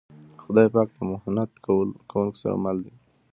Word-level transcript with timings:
خدای 0.41 0.67
پاک 0.73 0.89
د 0.95 0.99
محنت 1.11 1.51
کونکو 1.63 2.21
سره 2.41 2.55
مل 2.63 2.77
دی. 2.85 2.93